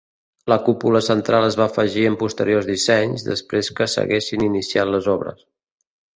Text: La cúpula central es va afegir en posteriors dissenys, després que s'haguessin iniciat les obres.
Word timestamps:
La 0.51 0.55
cúpula 0.69 1.01
central 1.07 1.45
es 1.49 1.57
va 1.59 1.63
afegir 1.71 2.05
en 2.11 2.17
posteriors 2.21 2.71
dissenys, 2.71 3.27
després 3.29 3.71
que 3.81 3.89
s'haguessin 3.93 4.49
iniciat 4.49 4.93
les 4.97 5.13
obres. 5.17 5.47